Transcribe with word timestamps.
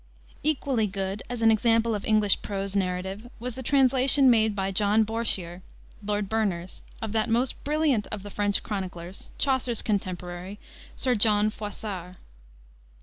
'"Equally 0.51 0.87
good, 0.87 1.21
as 1.29 1.43
an 1.43 1.51
example 1.51 1.93
of 1.93 2.03
English 2.05 2.41
prose 2.41 2.75
narrative, 2.75 3.29
was 3.39 3.53
the 3.53 3.61
translation 3.61 4.31
made 4.31 4.55
by 4.55 4.71
John 4.71 5.03
Bourchier, 5.05 5.61
Lord 6.03 6.27
Berners, 6.27 6.81
of 7.03 7.11
that 7.11 7.29
most 7.29 7.63
brilliant 7.63 8.07
of 8.07 8.23
the 8.23 8.31
French 8.31 8.63
chroniclers, 8.63 9.29
Chaucer's 9.37 9.83
contemporary, 9.83 10.57
Sir 10.95 11.13
John 11.13 11.51
Froissart. 11.51 12.15